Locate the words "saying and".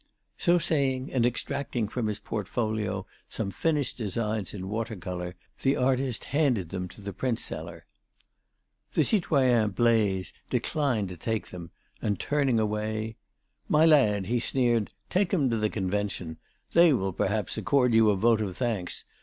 0.57-1.27